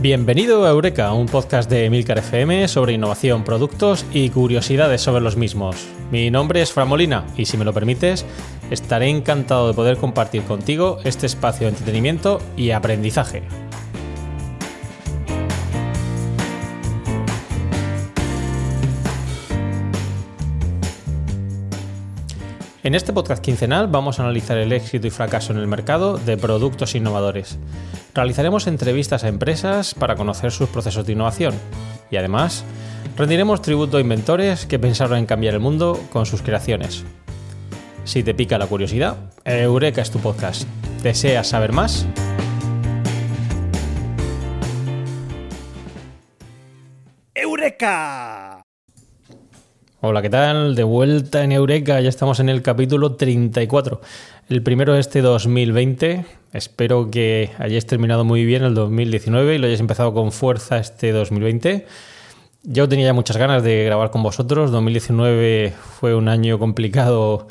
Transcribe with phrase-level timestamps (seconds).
[0.00, 5.36] Bienvenido a Eureka, un podcast de Emilcar FM sobre innovación, productos y curiosidades sobre los
[5.36, 5.76] mismos.
[6.10, 8.24] Mi nombre es Fran Molina y si me lo permites,
[8.70, 13.42] estaré encantado de poder compartir contigo este espacio de entretenimiento y aprendizaje.
[22.82, 26.38] En este podcast quincenal vamos a analizar el éxito y fracaso en el mercado de
[26.38, 27.58] productos innovadores.
[28.14, 31.54] Realizaremos entrevistas a empresas para conocer sus procesos de innovación
[32.10, 32.64] y además
[33.18, 37.04] rendiremos tributo a inventores que pensaron en cambiar el mundo con sus creaciones.
[38.04, 40.66] Si te pica la curiosidad, Eureka es tu podcast.
[41.02, 42.06] ¿Deseas saber más?
[47.34, 48.59] ¡Eureka!
[50.02, 50.76] Hola, ¿qué tal?
[50.76, 54.00] De vuelta en Eureka, ya estamos en el capítulo 34,
[54.48, 56.24] el primero de este 2020.
[56.54, 61.12] Espero que hayáis terminado muy bien el 2019 y lo hayáis empezado con fuerza este
[61.12, 61.86] 2020.
[62.62, 64.70] Yo tenía ya muchas ganas de grabar con vosotros.
[64.70, 67.48] 2019 fue un año complicado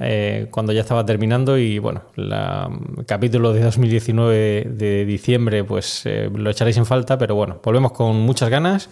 [0.00, 6.28] eh, cuando ya estaba terminando y bueno, el capítulo de 2019 de diciembre pues eh,
[6.34, 8.90] lo echaréis en falta, pero bueno, volvemos con muchas ganas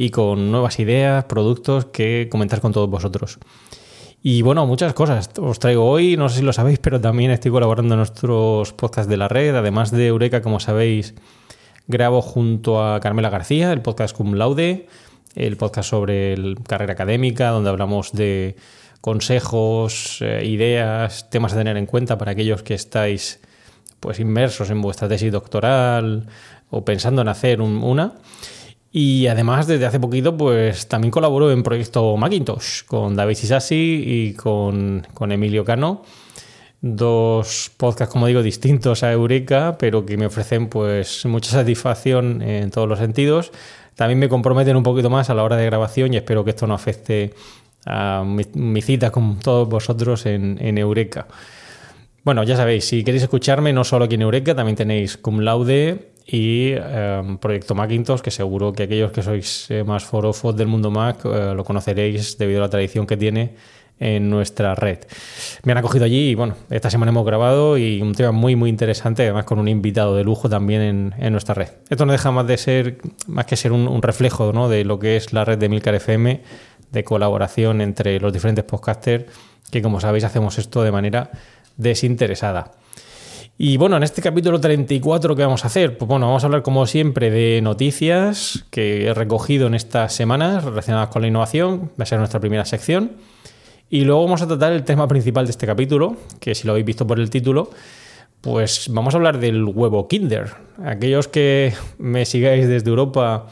[0.00, 3.38] y con nuevas ideas, productos que comentar con todos vosotros.
[4.22, 7.50] Y bueno, muchas cosas os traigo hoy, no sé si lo sabéis, pero también estoy
[7.50, 11.14] colaborando en nuestros podcasts de la red, además de Eureka, como sabéis,
[11.86, 14.86] grabo junto a Carmela García, el podcast Cum Laude,
[15.34, 16.34] el podcast sobre
[16.66, 18.56] carrera académica, donde hablamos de
[19.02, 23.40] consejos, eh, ideas, temas a tener en cuenta para aquellos que estáis
[24.00, 26.26] pues inmersos en vuestra tesis doctoral
[26.70, 28.14] o pensando en hacer un- una.
[28.92, 34.34] Y además, desde hace poquito, pues también colaboro en Proyecto Macintosh con David Isasi y
[34.34, 36.02] con, con Emilio Cano.
[36.80, 42.70] Dos podcasts, como digo, distintos a Eureka, pero que me ofrecen pues mucha satisfacción en
[42.70, 43.52] todos los sentidos.
[43.94, 46.66] También me comprometen un poquito más a la hora de grabación y espero que esto
[46.66, 47.34] no afecte
[47.86, 51.28] a mi, mi cita con todos vosotros en, en Eureka.
[52.24, 56.09] Bueno, ya sabéis, si queréis escucharme, no solo aquí en Eureka, también tenéis Cum Laude
[56.26, 60.90] y eh, Proyecto Macintosh, que seguro que aquellos que sois eh, más forofos del mundo
[60.90, 63.54] Mac eh, lo conoceréis debido a la tradición que tiene
[63.98, 64.98] en nuestra red.
[65.64, 68.70] Me han acogido allí y bueno, esta semana hemos grabado y un tema muy muy
[68.70, 71.68] interesante, además con un invitado de lujo también en, nuestra red.
[71.90, 74.68] Esto no deja más de ser, más que ser un, un reflejo ¿no?
[74.68, 76.42] de lo que es la red de Milcar FM,
[76.90, 79.26] de colaboración entre los diferentes podcasters,
[79.70, 81.30] que como sabéis hacemos esto de manera
[81.76, 82.72] desinteresada.
[83.62, 86.62] Y bueno, en este capítulo 34 que vamos a hacer, pues bueno, vamos a hablar
[86.62, 92.04] como siempre de noticias que he recogido en estas semanas relacionadas con la innovación, va
[92.04, 93.12] a ser nuestra primera sección.
[93.90, 96.86] Y luego vamos a tratar el tema principal de este capítulo, que si lo habéis
[96.86, 97.68] visto por el título,
[98.40, 100.54] pues vamos a hablar del huevo Kinder.
[100.82, 103.48] Aquellos que me sigáis desde Europa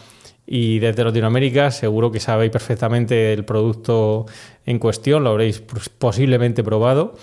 [0.46, 4.24] y desde Latinoamérica, seguro que sabéis perfectamente el producto
[4.64, 7.14] en cuestión, lo habréis pues, posiblemente probado.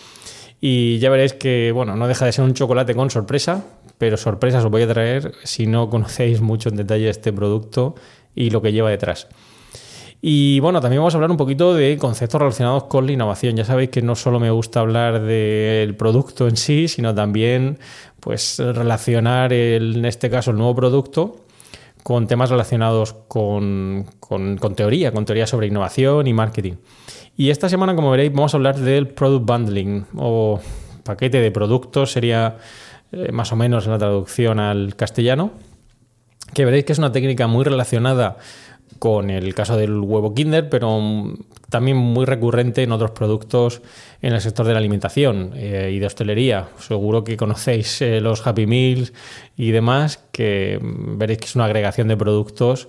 [0.68, 3.64] Y ya veréis que, bueno, no deja de ser un chocolate con sorpresa,
[4.00, 7.94] pero sorpresas os voy a traer si no conocéis mucho en detalle este producto
[8.34, 9.28] y lo que lleva detrás.
[10.24, 13.56] Y bueno, también vamos a hablar un poquito de conceptos relacionados con la innovación.
[13.56, 17.78] Ya sabéis que no solo me gusta hablar del producto en sí, sino también
[18.20, 21.46] pues relacionar el- en este caso el nuevo producto
[22.02, 26.74] con temas relacionados con, con- con teoría, con teoría sobre innovación y marketing.
[27.38, 30.60] Y esta semana, como veréis, vamos a hablar del product bundling o
[31.04, 32.58] paquete de productos, sería
[33.12, 35.52] eh, más o menos la traducción al castellano,
[36.54, 38.38] que veréis que es una técnica muy relacionada
[39.00, 41.34] con el caso del huevo Kinder, pero
[41.70, 43.82] también muy recurrente en otros productos
[44.22, 46.70] en el sector de la alimentación eh, y de hostelería.
[46.80, 49.14] Seguro que conocéis eh, los Happy Meals
[49.58, 52.88] y demás, que veréis que es una agregación de productos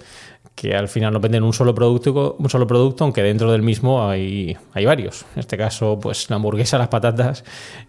[0.56, 4.08] que al final no venden un solo producto, un solo producto, aunque dentro del mismo
[4.08, 5.26] hay, hay varios.
[5.34, 7.44] En este caso, pues la hamburguesa, las patatas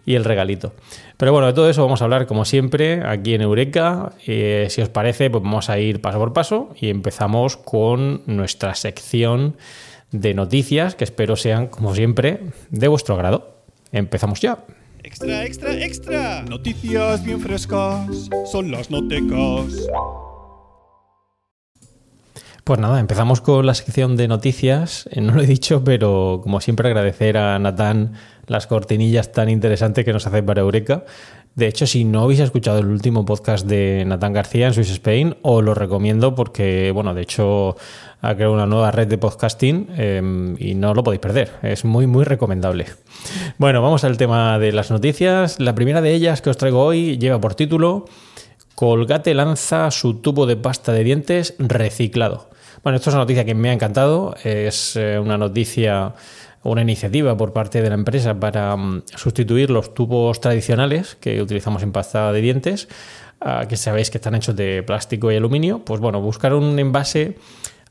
[0.06, 0.74] y el regalito.
[1.16, 4.12] Pero bueno, de todo eso vamos a hablar como siempre aquí en Eureka.
[4.28, 8.76] Eh, si os parece, pues vamos a ir paso por paso y empezamos con nuestra
[8.76, 9.56] sección
[10.12, 13.62] de noticias que espero sean, como siempre, de vuestro agrado.
[13.94, 14.66] Empezamos ya.
[15.04, 16.44] Extra, extra, extra.
[16.44, 18.30] Noticias bien frescas.
[18.52, 19.88] Son las notecas.
[22.68, 25.08] Pues nada, empezamos con la sección de noticias.
[25.14, 28.16] Eh, No lo he dicho, pero como siempre agradecer a Natán
[28.46, 31.06] las cortinillas tan interesantes que nos hace para Eureka.
[31.56, 35.38] De hecho, si no habéis escuchado el último podcast de Natán García en Swiss Spain,
[35.44, 37.78] os lo recomiendo porque, bueno, de hecho
[38.20, 41.52] ha creado una nueva red de podcasting eh, y no lo podéis perder.
[41.62, 42.88] Es muy, muy recomendable.
[43.58, 45.62] Bueno, vamos al tema de las noticias.
[45.62, 48.04] La primera de ellas que os traigo hoy lleva por título
[48.76, 52.50] Colgate lanza su tubo de pasta de dientes reciclado.
[52.84, 54.36] Bueno, esto es una noticia que me ha encantado.
[54.44, 56.14] Es eh, una noticia,
[56.64, 61.84] una iniciativa por parte de la empresa para mm, sustituir los tubos tradicionales que utilizamos
[61.84, 62.88] en pasta de dientes,
[63.42, 65.80] ah, que sabéis que están hechos de plástico y aluminio.
[65.84, 67.36] Pues bueno, buscar un envase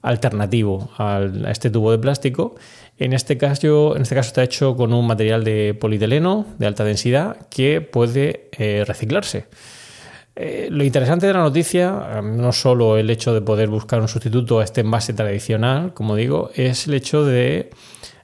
[0.02, 2.54] alternativo al- a este tubo de plástico.
[2.98, 6.84] En este, caso, en este caso está hecho con un material de polietileno de alta
[6.84, 9.46] densidad que puede eh, reciclarse.
[10.38, 14.08] Eh, lo interesante de la noticia, eh, no solo el hecho de poder buscar un
[14.08, 17.70] sustituto a este envase tradicional, como digo, es el hecho de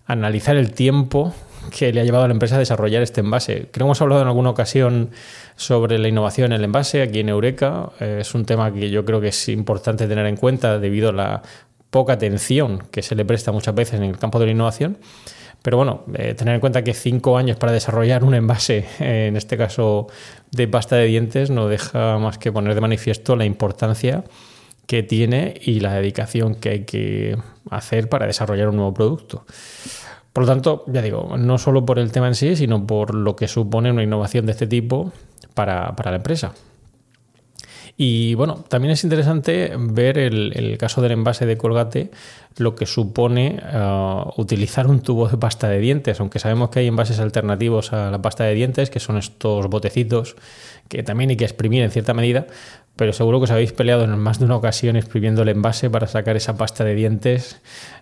[0.04, 1.32] analizar el tiempo
[1.70, 3.68] que le ha llevado a la empresa a desarrollar este envase.
[3.70, 5.10] Creo que hemos hablado en alguna ocasión
[5.56, 7.90] sobre la innovación en el envase aquí en Eureka.
[7.98, 11.12] Eh, es un tema que yo creo que es importante tener en cuenta debido a
[11.12, 11.42] la
[11.88, 14.98] poca atención que se le presta muchas veces en el campo de la innovación.
[15.62, 19.36] Pero bueno, eh, tener en cuenta que cinco años para desarrollar un envase, eh, en
[19.36, 20.08] este caso
[20.50, 24.24] de pasta de dientes, no deja más que poner de manifiesto la importancia
[24.86, 27.36] que tiene y la dedicación que hay que
[27.70, 29.46] hacer para desarrollar un nuevo producto.
[30.32, 33.36] Por lo tanto, ya digo, no solo por el tema en sí, sino por lo
[33.36, 35.12] que supone una innovación de este tipo
[35.54, 36.54] para, para la empresa.
[37.96, 42.10] Y bueno, también es interesante ver el, el caso del envase de Colgate,
[42.56, 46.86] lo que supone uh, utilizar un tubo de pasta de dientes, aunque sabemos que hay
[46.88, 50.36] envases alternativos a la pasta de dientes, que son estos botecitos
[50.88, 52.46] que también hay que exprimir en cierta medida,
[52.96, 56.06] pero seguro que os habéis peleado en más de una ocasión exprimiendo el envase para
[56.06, 57.60] sacar esa pasta de dientes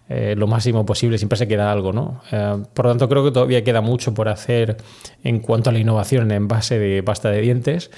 [0.09, 2.21] eh, lo máximo posible, siempre se queda algo, ¿no?
[2.33, 4.77] Eh, por lo tanto, creo que todavía queda mucho por hacer
[5.23, 7.93] en cuanto a la innovación en envase de pasta de dientes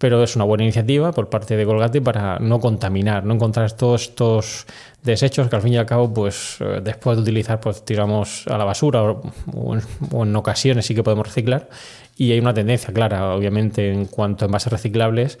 [0.00, 4.04] pero es una buena iniciativa por parte de Colgate para no contaminar, no encontrar todos
[4.04, 4.66] estos
[5.02, 8.56] desechos que al fin y al cabo, pues eh, después de utilizar, pues tiramos a
[8.56, 9.20] la basura o,
[9.52, 11.68] o en, ocasiones sí que podemos reciclar.
[12.16, 15.38] Y hay una tendencia clara, obviamente, en cuanto a envases reciclables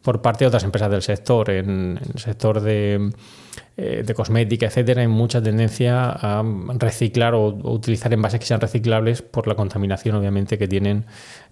[0.00, 1.50] por parte de otras empresas del sector.
[1.50, 3.12] En, el sector de,
[3.76, 6.42] eh, de, cosmética, etcétera, hay mucha tendencia a
[6.78, 11.04] reciclar o utilizar envases que sean reciclables por la contaminación, obviamente, que tienen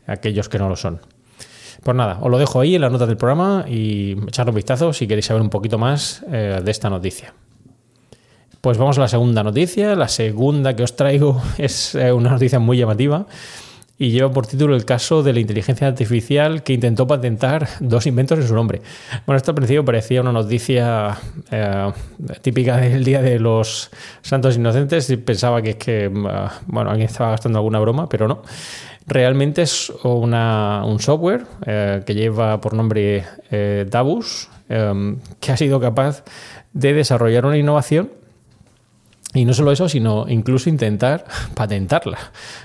[0.06, 1.02] aquellos que no lo son.
[1.82, 4.92] Pues nada, os lo dejo ahí en la nota del programa y echarle un vistazo
[4.92, 7.34] si queréis saber un poquito más eh, de esta noticia.
[8.60, 9.94] Pues vamos a la segunda noticia.
[9.94, 13.26] La segunda que os traigo es eh, una noticia muy llamativa
[13.98, 18.38] y lleva por título el caso de la inteligencia artificial que intentó patentar dos inventos
[18.38, 18.81] en su nombre.
[19.26, 21.19] Bueno, esto al principio parecía una noticia
[21.50, 21.92] eh,
[22.40, 23.90] típica del Día de los
[24.22, 28.28] Santos Inocentes y pensaba que es que, uh, bueno, alguien estaba gastando alguna broma, pero
[28.28, 28.42] no.
[29.08, 35.56] Realmente es una, un software eh, que lleva por nombre eh, Davus, eh, que ha
[35.56, 36.25] sido capaz
[36.75, 38.10] de desarrollar una innovación
[39.32, 41.24] y no solo eso, sino incluso intentar
[41.55, 42.19] patentarla.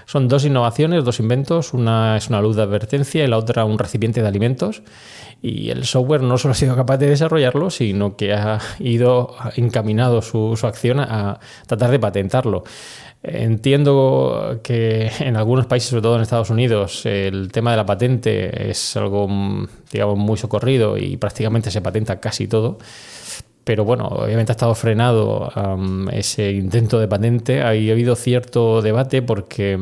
[0.05, 1.73] Son dos innovaciones, dos inventos.
[1.73, 4.81] Una es una luz de advertencia y la otra un recipiente de alimentos.
[5.41, 10.21] Y el software no solo ha sido capaz de desarrollarlo, sino que ha ido encaminado
[10.21, 12.63] su acción a tratar de patentarlo.
[13.25, 18.69] Entiendo que en algunos países, sobre todo en Estados Unidos, el tema de la patente
[18.69, 19.29] es algo,
[19.91, 22.77] digamos, muy socorrido y prácticamente se patenta casi todo.
[23.63, 27.61] Pero bueno, obviamente ha estado frenado um, ese intento de patente.
[27.61, 29.79] Ha habido cierto debate porque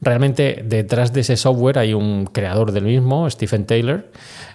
[0.00, 4.06] realmente detrás de ese software hay un creador del mismo, Stephen Taylor,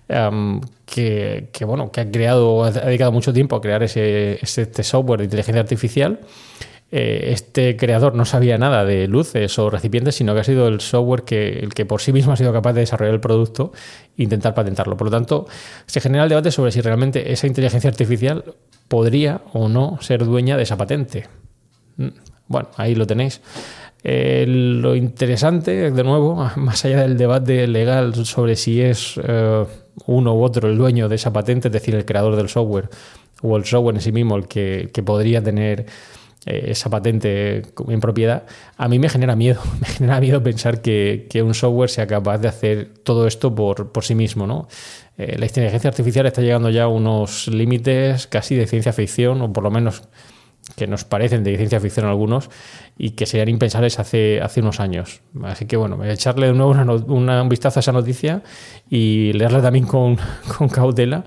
[0.10, 5.20] um, que, bueno, que ha creado, ha dedicado mucho tiempo a crear ese este software
[5.20, 6.20] de inteligencia artificial
[6.92, 10.82] eh, este creador no sabía nada de luces o recipientes, sino que ha sido el
[10.82, 13.72] software que, el que por sí mismo ha sido capaz de desarrollar el producto
[14.18, 14.98] e intentar patentarlo.
[14.98, 15.48] Por lo tanto,
[15.86, 18.44] se genera el debate sobre si realmente esa inteligencia artificial
[18.88, 21.28] podría o no ser dueña de esa patente.
[22.48, 23.42] Bueno, ahí lo tenéis.
[24.04, 29.66] Eh, lo interesante, de nuevo, más allá del debate legal sobre si es eh,
[30.06, 32.90] uno u otro el dueño de esa patente, es decir, el creador del software
[33.42, 35.86] o el software en sí mismo el que, podría tener
[36.46, 38.44] esa patente en propiedad,
[38.78, 39.62] a mí me genera miedo.
[39.82, 43.92] Me genera miedo pensar que, que un software sea capaz de hacer todo esto por,
[43.92, 44.48] por sí mismo.
[44.48, 44.68] ¿no?
[45.18, 49.52] Eh, la inteligencia artificial está llegando ya a unos límites casi de ciencia ficción, o
[49.52, 50.04] por lo menos
[50.76, 52.50] que nos parecen de ciencia ficción algunos
[52.98, 55.22] y que serían impensables hace, hace unos años.
[55.44, 58.44] Así que bueno, echarle de nuevo una una- un vistazo a esa noticia
[58.90, 60.18] y leerla también con,
[60.58, 61.24] con cautela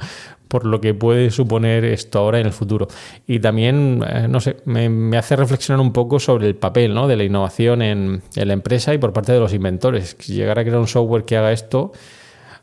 [0.48, 2.86] por lo que puede suponer esto ahora en el futuro.
[3.26, 7.08] Y también, eh, no sé, me, hace reflexionar un poco sobre el papel ¿no?
[7.08, 10.14] de la innovación en, en la empresa y por parte de los inventores.
[10.18, 11.92] Si llegara a crear un software que haga esto,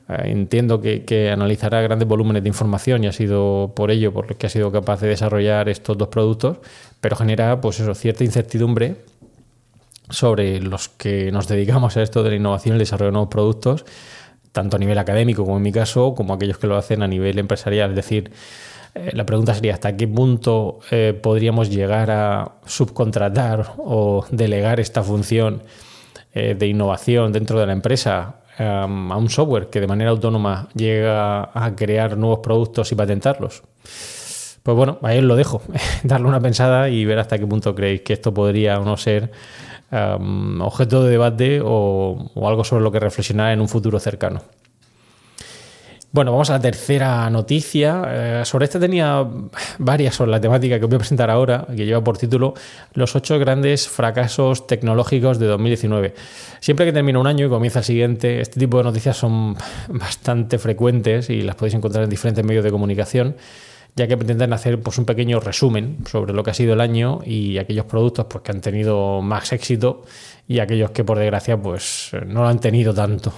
[0.10, 4.48] entiendo que, analizará grandes volúmenes de información y ha sido por ello por lo que
[4.48, 6.58] ha sido capaz de desarrollar estos dos productos,
[7.00, 8.98] pero genera pues eso, cierta incertidumbre
[10.10, 13.30] sobre los que nos dedicamos a esto de la innovación y el desarrollo de nuevos
[13.30, 13.86] productos,
[14.52, 17.38] tanto a nivel académico como en mi caso, como aquellos que lo hacen a nivel
[17.38, 17.92] empresarial.
[17.92, 18.32] Es decir,
[18.96, 25.04] eh, la pregunta sería hasta qué punto eh, podríamos llegar a subcontratar o delegar esta
[25.04, 25.62] función
[26.34, 30.70] eh, de innovación dentro de la empresa um, a un software que de manera autónoma
[30.76, 33.64] llega a crear nuevos productos y patentarlos.
[34.64, 35.62] Pues bueno, ahí os lo dejo.
[36.04, 39.32] Darle una pensada y ver hasta qué punto creéis que esto podría o no ser
[39.92, 44.42] um, objeto de debate o algo sobre lo que reflexionar en un futuro cercano.
[46.12, 48.02] Bueno, vamos a la tercera noticia.
[48.08, 49.24] Eh, sobre esta tenía
[49.78, 52.56] varias sobre la temática que voy a presentar ahora, que lleva por título
[52.96, 56.16] Los ocho grandes fracasos tecnológicos de 2019.
[56.62, 59.56] Siempre que termina un año y comienza el siguiente, este tipo de noticias son
[59.88, 63.36] bastante frecuentes y las podéis encontrar en diferentes medios de comunicación,
[63.96, 67.20] ya que pretenden hacer pues, un pequeño resumen sobre lo que ha sido el año
[67.24, 70.06] y aquellos productos pues, que han tenido más éxito
[70.48, 73.32] y aquellos que por desgracia pues, no lo han tenido tanto.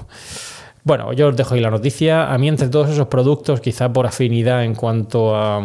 [0.83, 2.33] Bueno, yo os dejo ahí la noticia.
[2.33, 5.61] A mí, entre todos esos productos, quizá por afinidad en cuanto a,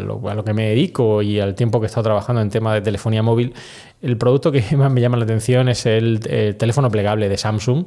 [0.00, 2.74] lo, a, lo, que me dedico y al tiempo que he estado trabajando en tema
[2.74, 3.54] de telefonía móvil,
[4.02, 7.86] el producto que más me llama la atención es el, el teléfono plegable de Samsung.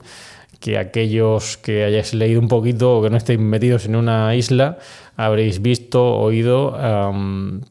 [0.60, 4.78] Que aquellos que hayáis leído un poquito o que no estéis metidos en una isla
[5.16, 6.78] habréis visto, oído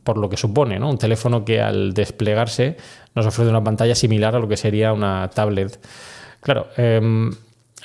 [0.04, 0.90] por lo que supone, ¿no?
[0.90, 2.76] Un teléfono que al desplegarse
[3.14, 5.78] nos ofrece una pantalla similar a lo que sería una tablet.
[6.40, 7.30] Claro, um,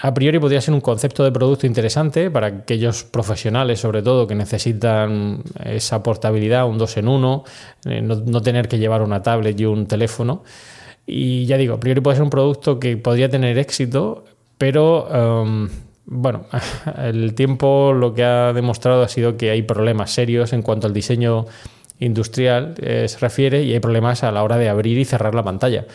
[0.02, 4.36] a priori podría ser un concepto de producto interesante para aquellos profesionales, sobre todo, que
[4.36, 7.44] necesitan esa portabilidad, un dos en uno,
[7.86, 10.44] eh, no, tener que llevar una tablet y un teléfono.
[11.06, 14.26] Y ya digo, a priori puede ser un producto que podría tener éxito,
[14.58, 15.70] pero um,
[16.06, 16.46] bueno,
[16.98, 20.94] el tiempo lo que ha demostrado ha sido que hay problemas serios en cuanto al
[20.94, 21.46] diseño
[22.06, 25.44] industrial eh, se refiere y hay problemas a la hora de abrir y cerrar la
[25.44, 25.86] pantalla.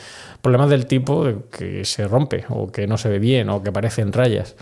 [0.42, 4.12] Problemas del tipo que se rompe o que no se ve bien o que aparecen
[4.12, 4.56] rayas.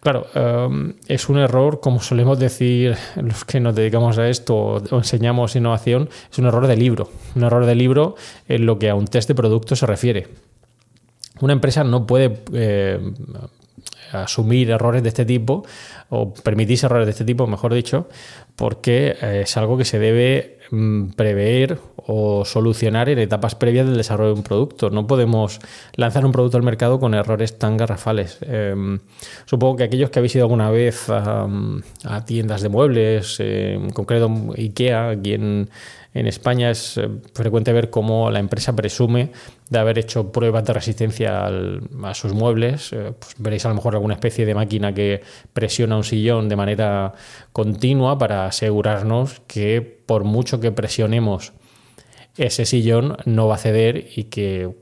[0.00, 4.82] Claro, um, es un error, como solemos decir los que nos dedicamos a esto o,
[4.90, 7.08] o, enseñamos innovación, es un error de libro.
[7.36, 8.16] Un error de libro
[8.48, 10.26] en lo que a un test de producto se refiere.
[11.40, 13.00] Una empresa no puede eh,
[14.12, 15.64] asumir errores de este tipo
[16.14, 18.06] o permitirse errores de este tipo, mejor dicho,
[18.54, 20.58] porque es algo que se debe
[21.16, 24.90] prever o solucionar en etapas previas del desarrollo de un producto.
[24.90, 25.60] No podemos
[25.96, 28.38] lanzar un producto al mercado con errores tan garrafales.
[28.42, 28.74] Eh,
[29.44, 31.46] supongo que aquellos que habéis ido alguna vez a,
[32.26, 35.68] tiendas de muebles, eh, en concreto IKEA, aquí en,
[36.14, 37.00] España es
[37.32, 39.30] frecuente ver cómo la empresa presume
[39.70, 42.92] de haber hecho pruebas de resistencia a sus muebles.
[42.92, 45.22] Eh, pues veréis a lo mejor alguna especie de máquina que
[45.54, 47.14] presiona sillón de manera
[47.52, 51.52] continua para asegurarnos que por mucho que presionemos
[52.36, 54.74] ese sillón no va a ceder y que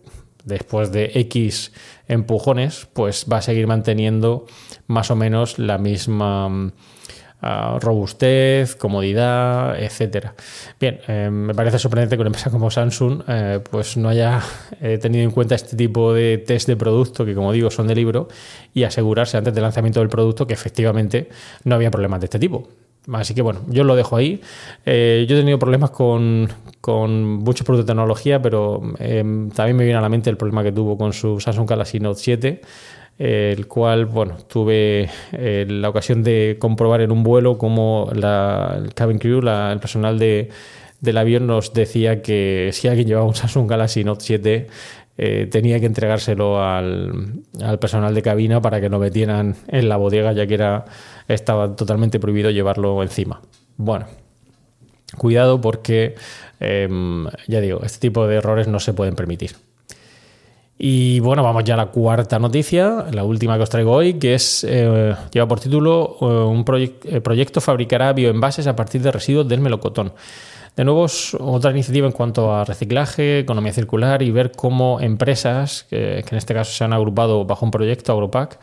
[0.44, 1.72] después de X
[2.08, 4.46] empujones pues va a seguir manteniendo
[4.86, 6.72] más o menos la misma
[7.42, 10.34] Robustez, comodidad, etcétera.
[10.78, 14.40] Bien, eh, me parece sorprendente que una empresa como Samsung eh, pues no haya
[14.80, 17.94] eh, tenido en cuenta este tipo de test de producto que, como digo, son de
[17.94, 18.28] libro
[18.74, 21.28] y asegurarse antes del lanzamiento del producto que efectivamente
[21.64, 22.68] no había problemas de este tipo.
[23.12, 24.42] Así que bueno, yo lo dejo ahí.
[24.84, 26.48] Yo he tenido problemas con,
[26.82, 28.82] con muchos productos de tecnología, pero
[29.54, 32.20] también me viene a la mente el problema que tuvo con su Samsung Galaxy Note
[32.20, 32.60] 7
[33.18, 38.94] el cual, bueno, tuve eh, la ocasión de comprobar en un vuelo cómo la, el
[38.94, 40.48] cabin crew, la, el personal de,
[41.00, 44.66] del avión nos decía que si alguien llevaba un Samsung Galaxy Note 7
[45.18, 49.98] eh, tenía que entregárselo al, al, personal de cabina para que lo metieran en la
[49.98, 50.86] bodega ya que era,
[51.28, 53.42] estaba totalmente prohibido llevarlo encima.
[53.76, 54.06] Bueno,
[55.18, 56.14] cuidado porque,
[56.58, 56.88] eh,
[57.48, 59.56] ya digo, este tipo de errores no se pueden permitir.
[60.82, 64.32] Y bueno, vamos ya a la cuarta noticia, la última que os traigo hoy, que
[64.32, 69.12] es eh, lleva por título eh, un proyec- eh, proyecto fabricará bioenvases a partir de
[69.12, 70.14] residuos del melocotón.
[70.74, 71.06] De nuevo,
[71.40, 76.38] otra iniciativa en cuanto a reciclaje, economía circular y ver cómo empresas, que, que en
[76.38, 78.58] este caso se han agrupado bajo un proyecto Agropac,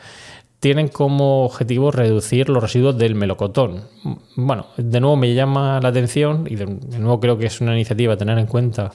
[0.58, 3.84] tienen como objetivo reducir los residuos del melocotón.
[4.34, 8.14] Bueno, de nuevo me llama la atención y de nuevo creo que es una iniciativa
[8.14, 8.90] a tener en cuenta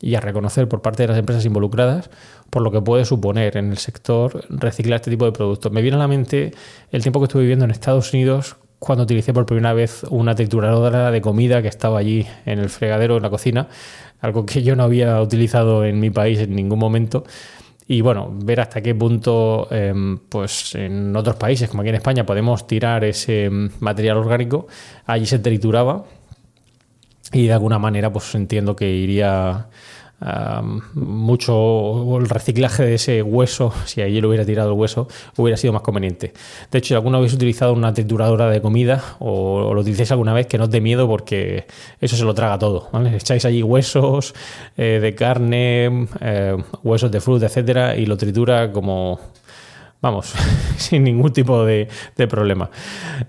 [0.00, 2.10] y a reconocer por parte de las empresas involucradas
[2.52, 5.72] por lo que puede suponer en el sector reciclar este tipo de productos.
[5.72, 6.52] Me viene a la mente
[6.90, 11.10] el tiempo que estuve viviendo en Estados Unidos cuando utilicé por primera vez una trituradora
[11.10, 13.68] de comida que estaba allí en el fregadero, en la cocina,
[14.20, 17.24] algo que yo no había utilizado en mi país en ningún momento.
[17.88, 19.94] Y bueno, ver hasta qué punto, eh,
[20.28, 23.48] pues en otros países, como aquí en España, podemos tirar ese
[23.80, 24.66] material orgánico,
[25.06, 26.04] allí se trituraba
[27.32, 29.68] y de alguna manera pues entiendo que iría
[30.94, 35.72] mucho el reciclaje de ese hueso, si allí lo hubiera tirado el hueso, hubiera sido
[35.72, 36.32] más conveniente.
[36.70, 40.46] De hecho, si alguno habéis utilizado una trituradora de comida o, lo utilicéis alguna vez,
[40.46, 41.66] que no os dé miedo porque
[42.00, 42.88] eso se lo traga todo.
[43.14, 44.34] Echáis allí huesos
[44.76, 49.20] eh, de carne, eh, huesos de fruta, etcétera, y lo tritura como
[50.02, 50.34] Vamos,
[50.78, 51.86] sin ningún tipo de,
[52.16, 52.68] de problema.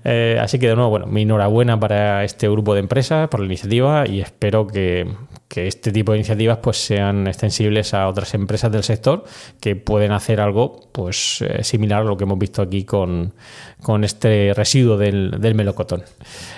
[0.04, 3.46] Eh, así que de nuevo, bueno, mi enhorabuena para este grupo de empresas por la
[3.46, 5.08] iniciativa y espero que,
[5.54, 9.24] que este tipo de iniciativas pues sean extensibles a otras empresas del sector
[9.60, 13.36] que pueden hacer algo pues eh, similar a lo que hemos visto aquí con,
[13.84, 16.02] con este residuo del, del melocotón.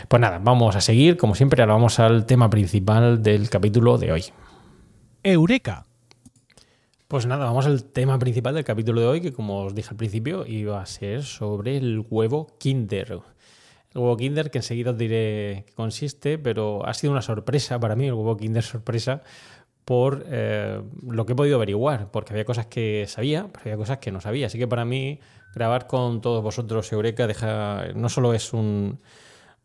[0.08, 4.14] Pues nada, vamos a seguir, como siempre, ahora vamos al tema principal del capítulo de
[4.14, 4.24] hoy.
[5.24, 5.86] Eureka.
[7.10, 9.98] Pues nada, vamos al tema principal del capítulo de hoy, que como os dije al
[9.98, 13.20] principio, iba a ser sobre el huevo Kinder.
[13.96, 18.08] Huevo Kinder, que enseguida os diré qué consiste, pero ha sido una sorpresa para mí,
[18.08, 19.24] el huevo Kinder sorpresa,
[19.86, 24.00] por eh, lo que he podido averiguar, porque había cosas que sabía, pero había cosas
[24.00, 24.48] que no sabía.
[24.48, 25.20] Así que para mí,
[25.54, 29.00] grabar con todos vosotros Eureka deja, no solo es un,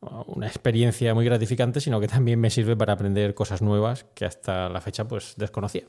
[0.00, 4.68] una experiencia muy gratificante, sino que también me sirve para aprender cosas nuevas que hasta
[4.68, 5.84] la fecha pues desconocía.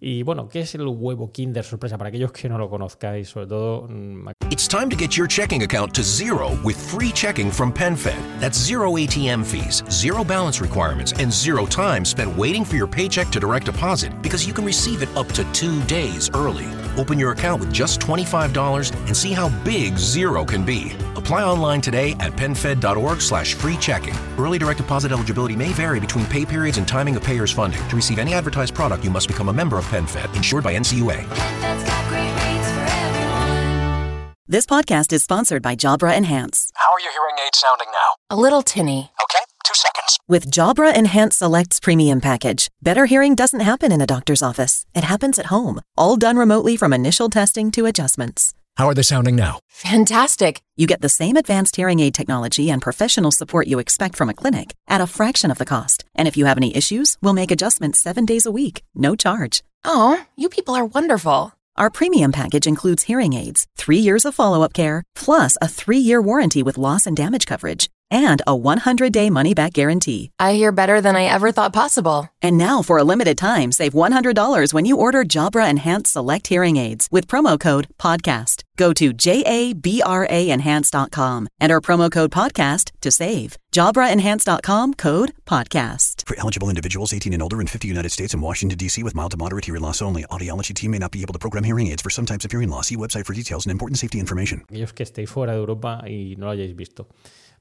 [0.00, 1.98] Y bueno, ¿qué es el huevo Kinder sorpresa?
[1.98, 5.62] Para aquellos que no lo conozcáis, sobre todo mm, It's time to get your checking
[5.62, 8.16] account to zero with free checking from PenFed.
[8.40, 13.28] That's zero ATM fees, zero balance requirements, and zero time spent waiting for your paycheck
[13.30, 16.66] to direct deposit because you can receive it up to two days early.
[16.96, 20.92] Open your account with just $25 and see how big zero can be.
[21.18, 24.14] Apply online today at penfed.org slash free checking.
[24.38, 27.86] Early direct deposit eligibility may vary between pay periods and timing of payer's funding.
[27.88, 31.16] To receive any advertised product, you must become a member of PenFed, insured by NCUA.
[31.24, 34.32] PenFed's got great rates for everyone.
[34.46, 36.70] This podcast is sponsored by Jabra Enhance.
[36.74, 38.36] How are your hearing aids sounding now?
[38.36, 39.10] A little tinny.
[39.24, 40.18] Okay, two seconds.
[40.28, 44.86] With Jabra Enhance Selects Premium Package, better hearing doesn't happen in a doctor's office.
[44.94, 48.54] It happens at home, all done remotely from initial testing to adjustments.
[48.78, 49.58] How are they sounding now?
[49.66, 50.62] Fantastic.
[50.76, 54.34] You get the same advanced hearing aid technology and professional support you expect from a
[54.34, 56.04] clinic at a fraction of the cost.
[56.14, 59.64] And if you have any issues, we'll make adjustments seven days a week, no charge.
[59.84, 61.52] Oh, you people are wonderful.
[61.76, 65.98] Our premium package includes hearing aids, three years of follow up care, plus a three
[65.98, 70.30] year warranty with loss and damage coverage, and a 100 day money back guarantee.
[70.38, 72.28] I hear better than I ever thought possible.
[72.40, 76.76] And now, for a limited time, save $100 when you order Jabra Enhanced Select Hearing
[76.76, 78.62] Aids with promo code PODCAST.
[78.76, 83.56] Go to JABRAenhance.com, enter promo code PODCAST to save.
[83.72, 86.26] JabraEnhance.com code PODCAST.
[86.26, 89.02] For eligible individuals 18 and older in 50 United States and Washington, D.C.
[89.02, 90.24] with mild to moderate hearing loss only.
[90.30, 92.68] Audiology team may not be able to program hearing aids for some types of hearing
[92.70, 92.86] loss.
[92.88, 94.62] See website for details and important safety information.
[94.68, 97.08] aquellos que estéis fuera de Europa y no lo hayáis visto.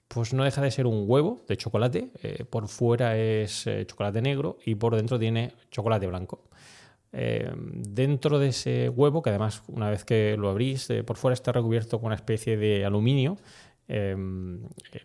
[0.08, 2.12] Pues no deja de ser un huevo de chocolate.
[2.24, 6.44] eh, por fuera es eh, chocolate negro y por dentro tiene chocolate blanco.
[7.12, 11.52] Eh, dentro de ese huevo, que además una vez que lo abrís, por fuera está
[11.52, 13.38] recubierto con una especie de aluminio.
[13.88, 14.16] eh,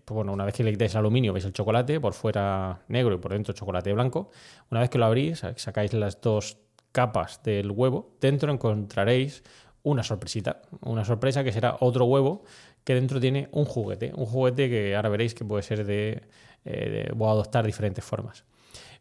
[0.04, 3.14] pues bueno, una vez que le quitáis el aluminio, veis el chocolate, por fuera negro
[3.14, 4.30] y por dentro chocolate blanco.
[4.70, 6.58] Una vez que lo abrís, sacáis las dos
[6.92, 9.42] capas del huevo, dentro encontraréis
[9.82, 12.44] una sorpresita, una sorpresa que será otro huevo
[12.84, 16.22] que dentro tiene un juguete, un juguete que ahora veréis que puede ser de,
[16.64, 18.44] eh, de- o adoptar diferentes formas.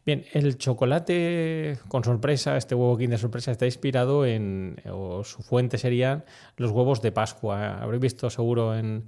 [0.04, 5.78] Bien, el chocolate con sorpresa, este huevo Kinder sorpresa, está inspirado en, o su fuente
[5.78, 6.24] serían
[6.56, 7.78] los huevos de Pascua.
[7.80, 9.04] Habréis visto seguro en,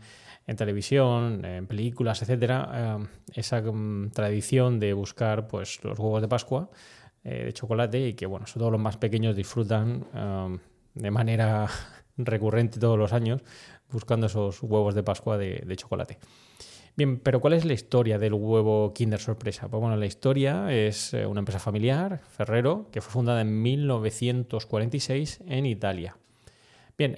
[0.46, 6.28] en televisión, en películas, etcétera, eh, esa mm, tradición de buscar pues, los huevos de
[6.28, 6.70] Pascua
[7.24, 10.04] eh, de chocolate y que, bueno, sobre todo los más pequeños disfrutan
[10.94, 11.66] de manera
[12.16, 13.40] recurrente todos los años
[13.94, 16.18] buscando esos huevos de Pascua de, chocolate.
[16.96, 19.68] Bien, pero ¿cuál es la historia del huevo Kinder Sorpresa?
[19.68, 25.40] Pues bueno, la historia es eh, una empresa familiar, Ferrero, que fue fundada en 1946
[25.48, 26.16] en Italia.
[26.96, 27.16] Bien,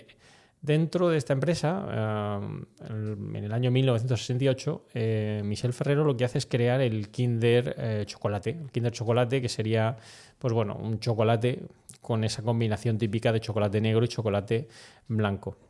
[0.62, 2.96] dentro de esta empresa, eh,
[3.34, 8.50] en el año 1968, eh, Michel Ferrero lo que hace es crear el Kinder Chocolate.
[8.50, 9.98] El Kinder Chocolate, que sería,
[10.38, 11.64] pues bueno, un chocolate
[12.00, 14.68] con esa combinación típica de chocolate negro y chocolate
[15.08, 15.65] blanco.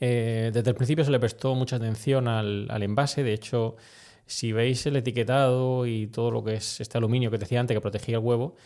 [0.00, 3.76] Eh, desde el principio se le prestó mucha atención al, envase, de hecho,
[4.26, 7.76] si veis el etiquetado y todo lo que es este aluminio que te decía antes
[7.76, 8.56] que protegía el huevo,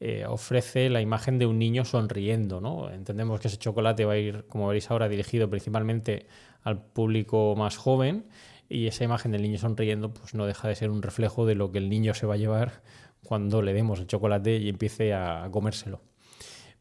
[0.00, 2.90] eh, ofrece la imagen de un niño sonriendo, ¿no?
[2.90, 6.26] Entendemos que ese chocolate va a ir, como veréis ahora, dirigido principalmente
[6.62, 8.26] al público más joven
[8.68, 11.72] y esa imagen del niño sonriendo pues no deja de ser un reflejo de lo
[11.72, 12.82] que el niño se va a llevar
[13.22, 16.00] cuando le demos el chocolate y empiece a comérselo.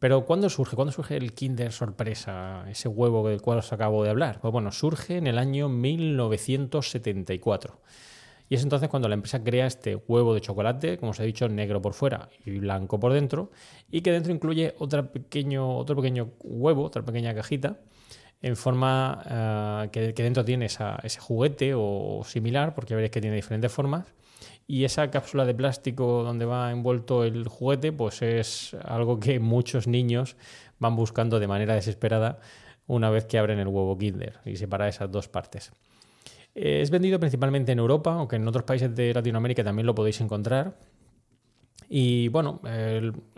[0.04, 0.76] Pero ¿cuándo surge?
[0.76, 4.42] ¿Cuándo surge el Kinder Sorpresa, ese huevo del cual os acabo de hablar?
[4.42, 7.80] Pues bueno, surge en el año 1974.
[8.50, 11.48] Y es entonces cuando la empresa crea este huevo de chocolate, como os he dicho,
[11.48, 13.52] negro por fuera y blanco por dentro,
[13.90, 17.80] y que dentro incluye otra pequeño, otro pequeño huevo, otra pequeña cajita,
[18.42, 23.72] en forma eh, que, dentro tiene ese juguete o similar, porque veréis que tiene diferentes
[23.72, 24.06] formas.
[24.66, 29.88] Y esa cápsula de plástico donde va envuelto el juguete, pues es algo que muchos
[29.88, 30.36] niños
[30.80, 32.40] van buscando de manera desesperada
[32.88, 35.72] una vez que abren el huevo Kinder y separa esas dos partes.
[36.56, 40.22] Eh, Es vendido principalmente en Europa, aunque en otros países de Latinoamérica también lo podéis
[40.22, 40.78] encontrar.
[41.90, 42.60] Y bueno,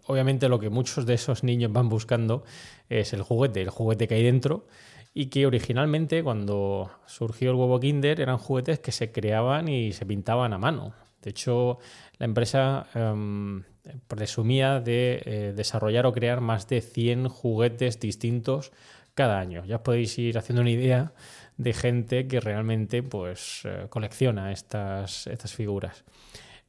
[0.05, 2.43] obviamente lo que muchos de esos niños van buscando
[2.87, 4.67] es el juguete, el juguete que hay dentro.
[5.13, 10.05] Y que originalmente, cuando surgió el huevo Kinder, eran juguetes que se creaban y se
[10.05, 10.93] pintaban a mano.
[11.25, 11.79] De hecho,
[12.19, 13.63] la empresa em,
[14.07, 18.71] presumía de eh, desarrollar o crear más de 100 juguetes distintos
[19.15, 19.65] cada año.
[19.65, 21.13] Ya os podéis ir haciendo una idea
[21.57, 26.03] de gente que realmente pues, eh, colecciona estas, estas figuras.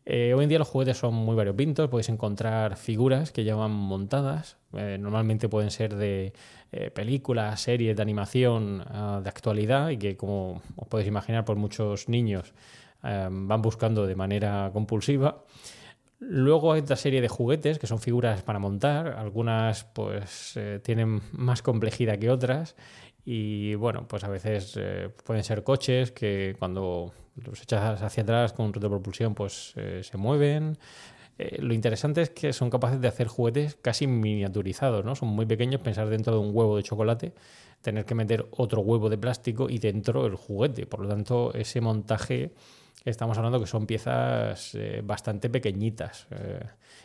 [0.06, 4.56] Eh, hoy en día los juguetes son muy variopintos, podéis encontrar figuras que llevan montadas,
[4.72, 6.32] eh, normalmente pueden ser de
[6.94, 12.08] películas, series de animación ah, de actualidad y que como os podéis imaginar pues muchos
[12.08, 12.52] niños
[13.06, 15.44] eh, van buscando de manera compulsiva.
[16.18, 21.20] Luego hay otra serie de juguetes que son figuras para montar, algunas pues eh, tienen
[21.32, 22.74] más complejidad que otras
[23.24, 28.54] y bueno, pues a veces eh, pueden ser coches que cuando los echas hacia atrás
[28.54, 30.78] con retropropulsión pues eh, se mueven.
[31.58, 35.14] Lo interesante es que son capaces de hacer juguetes casi miniaturizados, ¿no?
[35.14, 37.34] Son muy pequeños, pensar dentro de un huevo de chocolate,
[37.82, 40.86] tener que meter otro huevo de plástico y dentro el juguete.
[40.86, 42.52] Por lo tanto, ese montaje
[43.04, 46.60] estamos hablando que son piezas eh, bastante pequeñitas eh,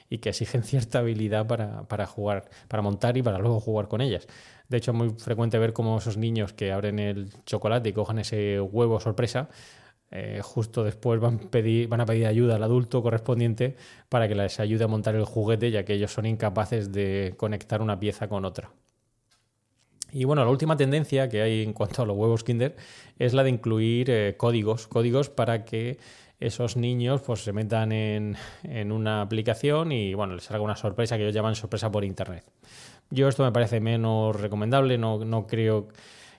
[0.10, 4.02] y que exigen cierta habilidad para, para jugar, para montar y para luego jugar con
[4.02, 4.28] ellas.
[4.70, 8.20] De hecho, es muy frecuente ver cómo esos niños que abren el chocolate y cogen
[8.20, 9.50] ese huevo sorpresa,
[10.12, 13.78] eh, justo después van, a pedir ayuda al adulto correspondiente
[14.10, 17.82] para que les ayude a montar el juguete, ya que ellos son incapaces de conectar
[17.82, 18.72] una pieza con otra.
[20.14, 22.76] Y bueno, la última tendencia que hay en cuanto a los huevos Kinder
[23.18, 25.98] es la de incluir eh, códigos, códigos para que
[26.40, 31.16] esos niños pues se metan en, en una aplicación y bueno, les salga una sorpresa
[31.16, 32.44] que ellos llaman sorpresa por internet.
[33.10, 35.88] Yo esto me parece menos recomendable, no, no creo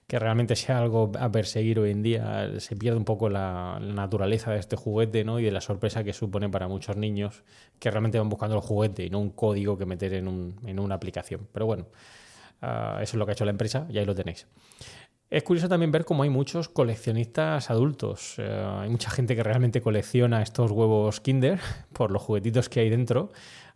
[0.06, 2.50] que realmente sea algo a perseguir hoy en día.
[2.61, 5.38] Se pierde un poco la, la naturaleza de este juguete ¿no?
[5.38, 7.44] y de la sorpresa que supone para muchos niños
[7.78, 10.78] que realmente van buscando el juguete y no un código que meter en, un- en
[10.80, 11.46] una aplicación.
[11.52, 11.87] Pero bueno,
[12.62, 14.46] ah, eso es lo que ha hecho la empresa y ahí lo tenéis.
[15.33, 18.35] Es curioso también ver cómo hay muchos coleccionistas adultos.
[18.37, 21.59] Eh, hay mucha gente que realmente colecciona estos huevos Kinder
[21.94, 23.33] por los juguetitos que hay dentro.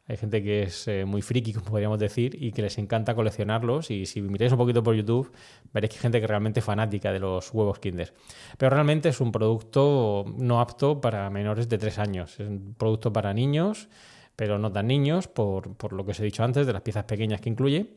[0.07, 3.91] Hay gente que es eh, muy friki, como podríamos decir, y que les encanta coleccionarlos.
[3.91, 5.33] Y si miráis un poquito por YouTube,
[5.73, 8.13] veréis que hay gente que es realmente fanática de los huevos Kinder.
[8.59, 12.39] Pero realmente es un producto no apto para menores de 3 años.
[12.39, 13.89] Es un producto para niños,
[14.37, 17.05] pero no tan niños, por, por lo que os he dicho antes, de las piezas
[17.05, 17.97] pequeñas que incluye.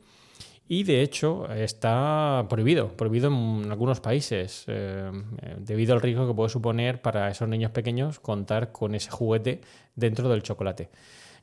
[0.71, 5.11] Y de hecho está prohibido, prohibido en algunos países, eh,
[5.57, 9.61] debido al riesgo que puede suponer para esos niños pequeños contar con ese juguete
[9.95, 10.91] dentro del chocolate.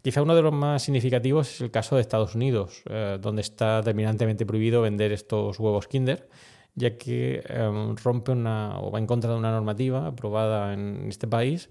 [0.01, 3.83] Quizá uno de los más significativos es el caso de Estados Unidos, eh, donde está
[3.83, 6.29] terminantemente prohibido vender estos huevos Kinder,
[6.77, 11.27] ya que eh, rompe una o va en contra de una normativa aprobada en este
[11.27, 11.69] país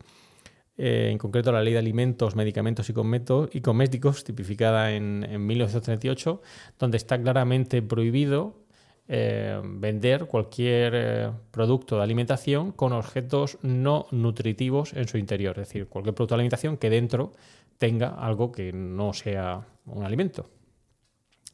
[0.77, 5.45] eh, en concreto la Ley de Alimentos, Medicamentos y, Cometo- y Cosméticos, tipificada en, en
[5.45, 6.41] 1938,
[6.79, 8.65] donde está claramente prohibido
[9.07, 15.67] eh, vender cualquier eh, producto de alimentación con objetos no nutritivos en su interior, es
[15.67, 17.31] decir, cualquier producto de alimentación que dentro
[17.77, 20.49] tenga algo que no sea un alimento.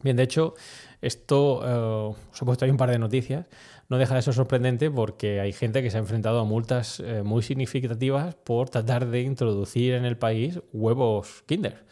[0.03, 0.55] Bien, de hecho,
[1.01, 3.45] esto, eh, os he puesto ahí un par de noticias,
[3.89, 7.23] no deja de ser sorprendente porque hay gente que se ha enfrentado a multas eh,
[7.23, 11.85] muy significativas por tratar de introducir en el país huevos Kinder.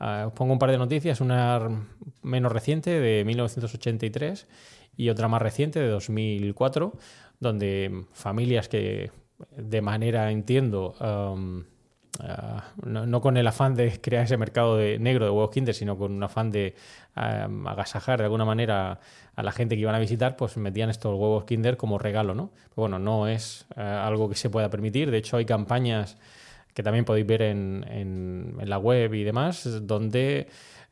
[0.00, 1.86] Eh, os pongo un par de noticias, una
[2.22, 4.46] menos reciente de 1983
[4.96, 6.92] y otra más reciente de 2004,
[7.40, 9.10] donde familias que
[9.56, 11.64] de manera, entiendo, um,
[12.20, 15.74] Ah, no, no con el afán de crear ese mercado de negro de huevos Kinder,
[15.74, 16.74] sino con un afán de
[17.14, 19.00] ah, agasajar de alguna manera
[19.34, 22.50] a la gente que iban a visitar, pues metían estos huevos Kinder como regalo, ¿no?
[22.70, 25.10] Pero bueno, no es ah, algo que se pueda permitir.
[25.10, 26.16] De hecho, hay campañas
[26.74, 30.46] que también podéis ver en, en- en la web y demás, donde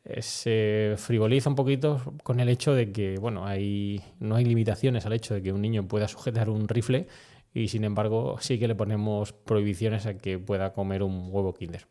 [0.06, 5.06] eh, se frivoliza un poquito con el hecho de que, bueno, hay, no hay limitaciones
[5.06, 7.06] al hecho de que un niño pueda sujetar un rifle
[7.54, 11.86] y sin embargo sí que le ponemos prohibiciones a que pueda comer un huevo Kinder.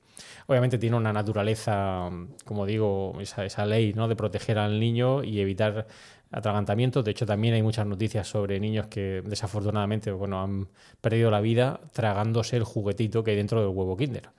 [0.46, 2.10] Obviamente tiene una naturaleza,
[2.44, 4.10] como digo, esa, esa ley ¿no?
[4.10, 5.88] de proteger al niño y evitar
[6.32, 7.06] atragantamientos.
[7.06, 10.68] De hecho, también hay muchas noticias sobre niños que desafortunadamente bueno, han
[11.00, 14.30] perdido la vida tragándose el juguetito que hay dentro del huevo Kinder.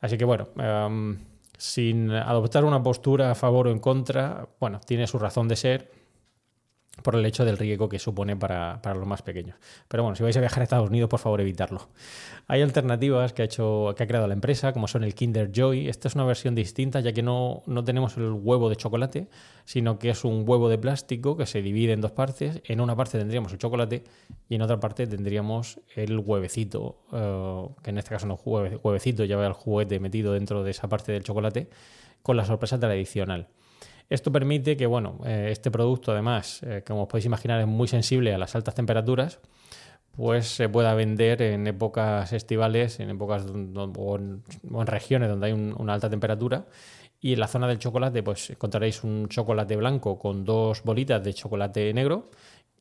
[0.00, 1.18] Así que bueno, em,
[1.58, 5.90] sin adoptar una postura a favor o en contra, bueno, tiene su razón de ser
[7.02, 9.56] por el hecho del riesgo que supone para, para los más pequeños.
[9.86, 11.88] Pero bueno, si vais a viajar a Estados Unidos, por favor, evitarlo.
[12.48, 15.88] Hay alternativas que ha, hecho, que ha creado la empresa, como son el Kinder Joy.
[15.88, 19.28] Esta es una versión distinta, ya que no, no tenemos el huevo de chocolate,
[19.64, 22.62] sino que es un huevo de plástico que se divide en dos partes.
[22.64, 24.04] En una parte tendríamos el chocolate
[24.48, 28.80] y en otra parte tendríamos el huevecito, eh, que en este caso no es hueve-
[28.82, 31.68] huevecito, lleva el juguete metido dentro de esa parte del chocolate,
[32.22, 33.48] con la sorpresa tradicional.
[34.08, 37.88] Esto permite que, bueno, eh, este producto además, eh, como os podéis imaginar, es muy
[37.88, 39.40] sensible a las altas temperaturas,
[40.16, 44.42] pues se pueda vender en épocas estivales, en épocas o, en,
[44.86, 46.66] regiones donde hay un- una alta temperatura.
[47.20, 51.34] Y en la zona del chocolate, pues encontraréis un chocolate blanco con dos bolitas de
[51.34, 52.30] chocolate negro,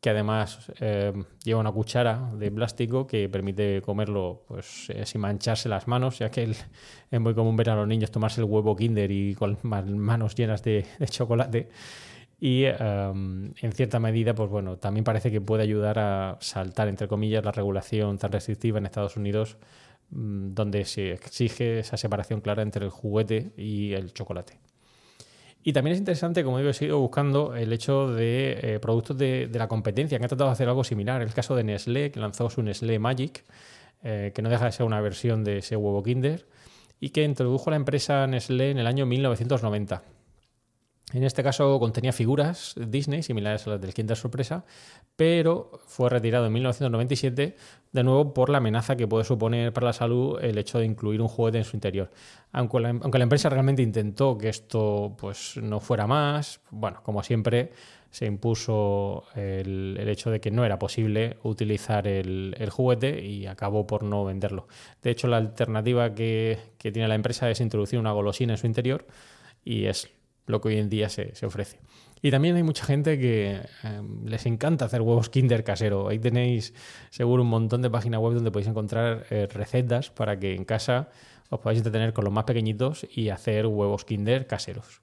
[0.06, 1.12] que además eh,
[1.44, 6.30] lleva una cuchara de plástico que permite comerlo pues, eh, sin mancharse las manos, ya
[6.30, 10.36] que es muy común ver a los niños tomarse el huevo Kinder y con manos
[10.36, 11.70] llenas de, de chocolate.
[12.40, 17.08] Y um, en cierta medida, pues bueno, también parece que puede ayudar a saltar, entre
[17.08, 19.58] comillas, la regulación tan restrictiva en Estados Unidos,
[20.12, 24.60] mm, donde se exige esa separación clara entre el juguete y el chocolate.
[25.68, 29.50] Y también es interesante, como digo, he seguido buscando el hecho de eh, productos de,
[29.52, 31.24] la competencia, que han tratado de hacer algo similar.
[31.24, 33.44] El caso de Nestlé, que lanzó su Nestlé Magic,
[34.04, 36.46] eh, que no deja de ser una versión de ese huevo Kinder,
[37.00, 40.04] y que introdujo la empresa Nestlé en el año 1990.
[41.16, 44.66] En este caso contenía figuras Disney similares a las del Kinder Sorpresa,
[45.16, 47.56] pero fue retirado en 1997
[47.94, 51.22] de nuevo por la amenaza que puede suponer para la salud el hecho de incluir
[51.22, 52.12] un juguete en su interior.
[52.52, 57.72] Aunque la, la empresa realmente intentó que esto pues, no fuera más, bueno, como siempre
[58.12, 64.04] se impuso el, hecho de que no era posible utilizar el, juguete y acabó por
[64.04, 64.68] no venderlo.
[65.02, 69.08] De hecho, la alternativa que tiene la empresa es introducir una golosina en su interior
[69.64, 70.15] y es
[70.48, 71.80] lo que hoy en día se, se ofrece.
[72.22, 76.08] Y también hay mucha gente que eh, les encanta hacer huevos Kinder casero.
[76.08, 76.74] Ahí tenéis
[77.12, 81.10] seguro un montón de páginas web donde podéis encontrar eh, recetas para que en casa
[81.50, 85.02] os podáis entretener con los más pequeñitos y hacer huevos Kinder caseros.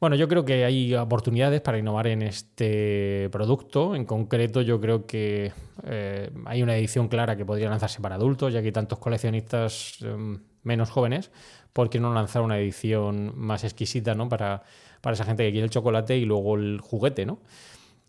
[0.00, 3.96] Bueno, yo creo que hay oportunidades para innovar en este producto.
[3.96, 5.52] En concreto, yo creo que
[5.84, 10.38] eh, hay una edición clara que podría lanzarse para adultos, ya que tantos coleccionistas eh,
[10.64, 11.30] menos jóvenes.
[11.72, 14.28] ¿Por qué no lanzar una edición más exquisita ¿no?
[14.28, 14.62] para,
[15.00, 17.26] para esa gente que quiere el chocolate y luego el juguete?
[17.26, 17.40] ¿no?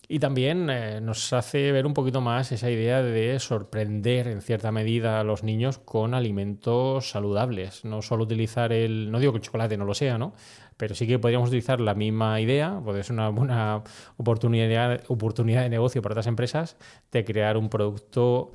[0.07, 4.71] Y también eh, nos hace ver un poquito más esa idea de sorprender en cierta
[4.71, 7.85] medida a los niños con alimentos saludables.
[7.85, 9.11] No solo utilizar el.
[9.11, 10.33] No digo que el chocolate no lo sea, ¿no?
[10.77, 13.83] Pero sí que podríamos utilizar la misma idea, puede ser una buena
[14.17, 16.77] oportunidad, oportunidad de negocio para otras empresas,
[17.11, 18.51] de crear un producto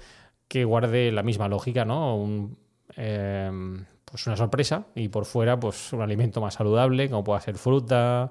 [0.47, 2.17] que guarde la misma lógica, ¿no?
[2.17, 2.59] Un,
[2.97, 3.51] eh,
[4.05, 8.31] pues una sorpresa y por fuera, pues un alimento más saludable, como pueda ser fruta,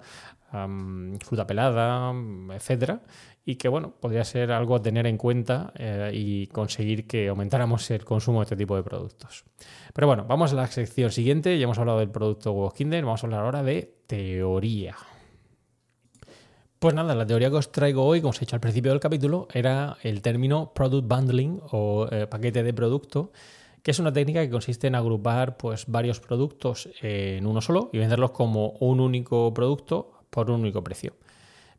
[1.19, 2.13] fruta pelada,
[2.53, 3.01] etcétera,
[3.45, 7.89] y que bueno, podría ser algo a tener en cuenta eh, y conseguir que aumentáramos
[7.91, 9.45] el consumo de este tipo de productos.
[9.93, 13.23] Pero bueno, vamos a la sección siguiente, ya hemos hablado del producto huevos Kinder, vamos
[13.23, 14.95] a hablar ahora de teoría.
[16.79, 19.01] Pues nada, la teoría que os traigo hoy, como os he dicho al principio del
[19.01, 23.31] capítulo, era el término product bundling o eh, paquete de producto,
[23.83, 27.97] que es una técnica que consiste en agrupar pues, varios productos en uno solo y
[27.97, 31.13] venderlos como un único producto por un único precio.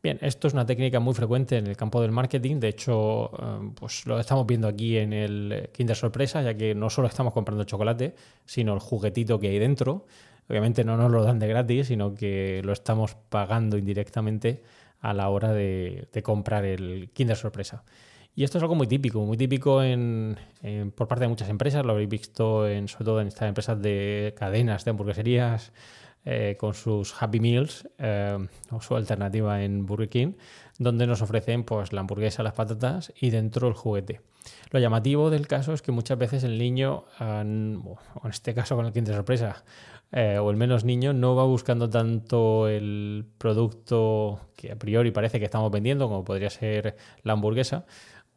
[0.03, 2.59] Bien, esto es una técnica muy frecuente en el campo del marketing.
[2.59, 6.89] De hecho, eh, pues lo estamos viendo aquí en el Kinder Sorpresa, ya que no
[6.89, 10.07] solo estamos comprando chocolate, sino el juguetito que hay dentro.
[10.49, 14.63] Obviamente no nos lo dan de gratis, sino que lo estamos pagando indirectamente
[15.01, 17.83] a la hora de, de comprar el Kinder Sorpresa.
[18.33, 20.37] Y esto es algo muy típico, muy típico en,
[20.95, 21.85] por parte de muchas empresas.
[21.85, 25.73] Lo habréis visto en, sobre todo en estas empresas de cadenas de hamburgueserías
[26.23, 28.37] eh, con sus Happy Meals eh,
[28.69, 30.33] o su alternativa en Burger King,
[30.77, 34.21] donde nos ofrecen pues, la hamburguesa, las patatas y dentro el juguete.
[34.69, 38.85] Lo llamativo del caso es que muchas veces el niño, o en este caso con
[38.85, 39.63] el Kinder Sorpresa,
[40.11, 45.39] eh, o el menos niño, no va buscando tanto el producto que a priori parece
[45.39, 47.85] que estamos vendiendo, como podría ser la hamburguesa,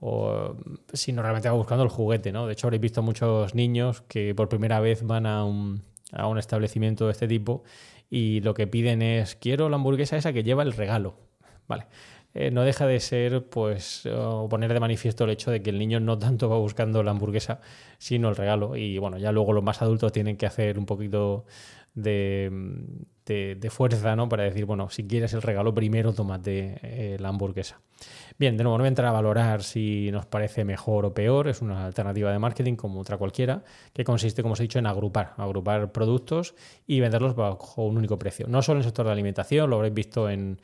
[0.07, 0.55] o
[0.93, 2.47] sino realmente va buscando el juguete, ¿no?
[2.47, 5.81] De hecho, habréis visto muchos niños que por primera vez van a un,
[6.13, 7.63] a un establecimiento de este tipo
[8.11, 11.15] y lo que piden es, quiero la hamburguesa esa que lleva el regalo,
[11.69, 11.87] ¿vale?
[12.35, 14.03] Eh, no deja de ser, pues,
[14.51, 17.61] poner de manifiesto el hecho de que el niño no tanto va buscando la hamburguesa,
[17.99, 18.77] sino el regalo.
[18.77, 21.45] Y bueno, ya luego los más adultos tienen que hacer un poquito
[21.95, 22.51] de,
[23.25, 24.29] de- de fuerza, ¿no?
[24.29, 27.81] Para decir, bueno, si quieres el regalo, primero tómate eh, la hamburguesa.
[28.37, 31.47] Bien, de nuevo, no voy a entrar a valorar si nos parece mejor o peor,
[31.47, 34.87] es una alternativa de marketing como otra cualquiera, que consiste, como os he dicho, en
[34.87, 38.49] agrupar, agrupar productos y venderlos bajo un único precio.
[38.49, 40.61] No solo en el sector de la alimentación, lo habréis visto en,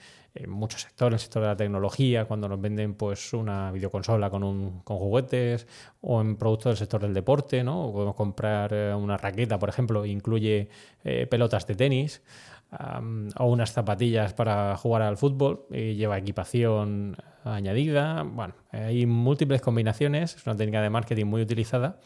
[0.48, 4.42] muchos sectores, en el sector de la tecnología, cuando nos venden pues una videoconsola con,
[4.42, 5.68] un, con juguetes,
[6.00, 7.92] o en productos del sector del deporte, ¿no?
[7.92, 10.68] Podemos comprar eh, una raqueta, por ejemplo, e incluye
[11.04, 12.20] eh, pelotas de tenis
[13.36, 18.22] o unas zapatillas para jugar al fútbol y lleva equipación añadida.
[18.22, 21.98] Bueno, hay múltiples combinaciones, es una técnica de marketing muy utilizada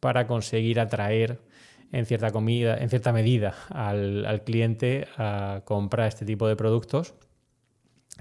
[0.00, 1.40] para conseguir atraer
[1.92, 7.14] en cierta, comida, en cierta medida al, al cliente a comprar este tipo de productos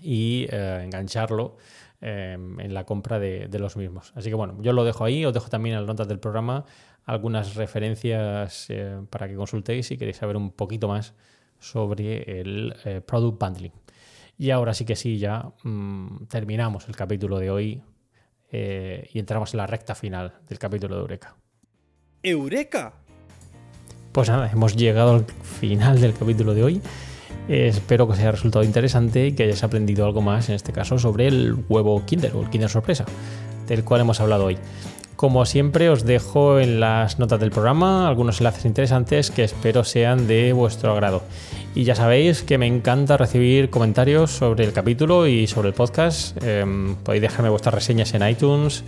[0.02, 1.58] y eh, engancharlo
[2.02, 4.14] eh, en la compra de, de los mismos.
[4.16, 6.66] Así que bueno, yo lo dejo ahí, os dejo también en las notas del programa
[7.06, 11.16] algunas referencias eh, para que consultéis si queréis saber un poquito más
[11.64, 13.72] sobre el eh, product bundling.
[14.38, 17.82] Y ahora sí que sí, ya mm, terminamos el capítulo de hoy
[18.52, 21.36] eh, y entramos en la recta final del capítulo de Eureka.
[22.22, 22.94] ¡Eureka!
[24.12, 26.82] Pues nada, hemos llegado al final del capítulo de hoy.
[27.48, 30.72] Eh, espero que os haya resultado interesante y que hayáis aprendido algo más, en este
[30.72, 33.06] caso, sobre el huevo Kinder o el Kinder Sorpresa,
[33.68, 34.58] del cual hemos hablado hoy.
[35.24, 40.28] Como siempre, os dejo en las notas del programa algunos enlaces interesantes que espero sean
[40.28, 41.24] de vuestro agrado.
[41.74, 46.36] Y ya sabéis que me encanta recibir comentarios sobre el capítulo y sobre el podcast.
[46.44, 48.84] Em, podéis dejarme vuestras reseñas en iTunes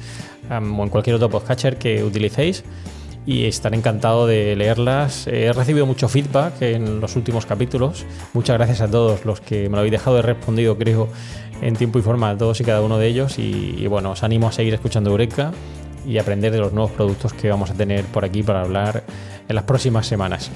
[0.51, 2.65] em, o en cualquier otro podcatcher que utilicéis
[3.25, 5.27] y estaré encantado de leerlas.
[5.27, 8.05] He recibido mucho feedback en los últimos capítulos.
[8.33, 10.19] Muchas gracias a todos los que me lo habéis dejado.
[10.19, 11.07] He respondido, creo,
[11.61, 13.39] en tiempo y forma a todos y cada uno de ellos.
[13.39, 15.53] Y, y bueno, os animo a seguir escuchando Eureka
[16.05, 19.03] y aprender de los nuevos productos que vamos a tener por aquí para hablar
[19.47, 20.51] en las próximas semanas.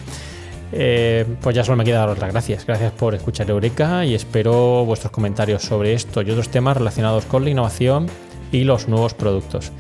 [0.72, 2.66] Eh, pues ya solo me queda daros las gracias.
[2.66, 7.44] Gracias por escuchar Eureka y espero vuestros comentarios sobre esto y otros temas relacionados con
[7.44, 8.08] la innovación
[8.52, 9.72] y los nuevos productos.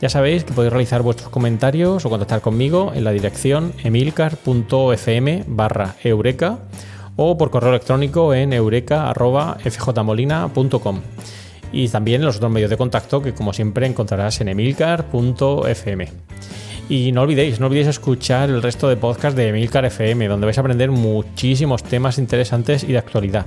[0.00, 5.94] Ya sabéis que podéis realizar vuestros comentarios o contactar conmigo en la dirección emilcar.fm barra
[6.04, 6.58] eureka
[7.16, 11.00] o por correo electrónico en eureka.fjmolina.com
[11.72, 16.08] y también los otros medios de contacto que como siempre encontrarás en emilcar.fm.
[16.88, 20.56] Y no olvidéis, no olvidéis escuchar el resto de podcasts de Emilcar FM, donde vais
[20.56, 23.46] a aprender muchísimos temas interesantes y de actualidad.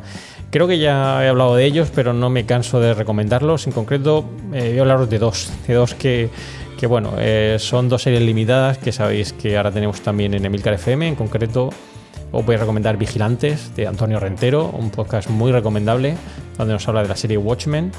[0.52, 3.66] Creo que ya he hablado de ellos, pero no me canso de recomendarlos.
[3.66, 6.30] En concreto, eh, voy a hablaros de dos, de dos que,
[6.78, 10.74] que bueno, eh, son dos series limitadas que sabéis que ahora tenemos también en Emilcar
[10.74, 11.08] FM.
[11.08, 11.70] En concreto,
[12.32, 16.16] os voy a recomendar Vigilantes de Antonio Rentero, un podcast muy recomendable,
[16.60, 17.92] donde nos habla de la serie Watchmen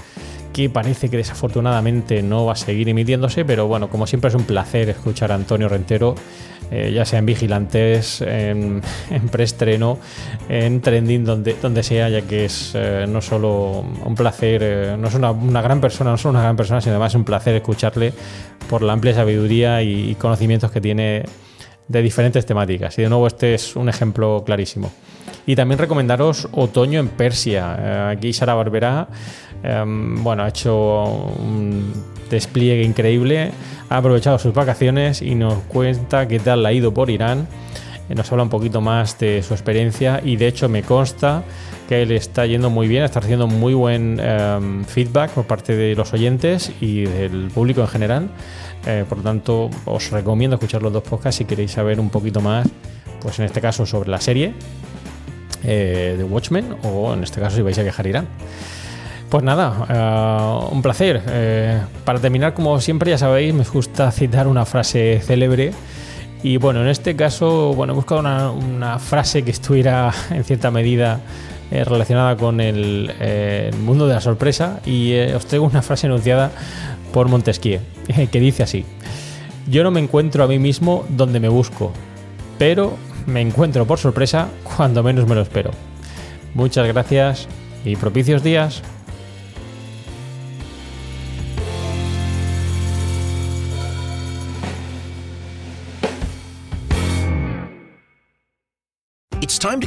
[0.52, 4.44] que parece que desafortunadamente no va a seguir emitiéndose, pero bueno, como siempre es un
[4.44, 6.14] placer escuchar a Antonio Rentero,
[6.70, 9.98] eh, ya sea en Vigilantes, en, en preestreno,
[10.48, 15.08] en Trending, donde, donde sea, ya que es eh, no solo un placer, eh, no
[15.08, 18.12] es una, gran persona, no solo una gran persona, sino además un placer escucharle
[18.68, 21.24] por la amplia sabiduría y conocimientos que tiene
[21.88, 22.98] de diferentes temáticas.
[22.98, 24.92] Y de nuevo este es un ejemplo clarísimo.
[25.50, 27.76] Y también recomendaros Otoño en Persia.
[27.76, 29.08] Eh, aquí Sara Barberá
[29.64, 31.92] em, bueno, ha hecho un
[32.30, 33.50] despliegue increíble,
[33.88, 37.48] ha aprovechado sus vacaciones y nos cuenta qué tal ha ido por Irán.
[38.08, 41.42] Eh, Nos habla un poquito más de su experiencia y de hecho me consta
[41.88, 45.96] que le está yendo muy bien, está recibiendo muy buen em, feedback por parte de
[45.96, 48.28] los oyentes y del público en general.
[48.86, 52.40] Eh, por lo tanto, os recomiendo escuchar los dos podcasts si queréis saber un poquito
[52.40, 52.68] más,
[53.20, 54.54] pues en este caso sobre la serie
[55.64, 58.26] eh, de Watchmen o en este caso si vais a viajar Irán.
[59.30, 61.22] Pues nada, eh, un placer.
[61.28, 65.72] Eh, para terminar, como siempre, ya sabéis, me gusta citar una frase célebre
[66.42, 71.20] Y bueno, en este caso, bueno, he buscado una, frase que estuviera en cierta medida
[71.70, 73.12] eh, relacionada con el,
[73.84, 76.50] mundo de la sorpresa y os traigo una frase enunciada
[77.12, 77.78] por Montesquieu,
[78.32, 78.84] que dice así.
[79.68, 81.92] Yo no me encuentro a mí mismo donde me busco,
[82.58, 82.94] pero
[83.30, 85.70] me encuentro por sorpresa cuando menos me lo espero.
[86.54, 87.48] Muchas gracias
[87.84, 88.82] y propicios días.